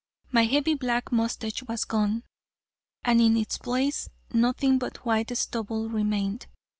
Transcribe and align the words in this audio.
My 0.31 0.45
heavy 0.45 0.73
black 0.73 1.11
mustache 1.11 1.61
was 1.61 1.85
gone, 1.85 2.23
and 3.05 3.21
in 3.21 3.37
its 3.37 3.59
place 3.59 4.09
nothing 4.33 4.79
but 4.79 5.05
white 5.05 5.37
stubble 5.37 5.89
remained. 5.89 6.47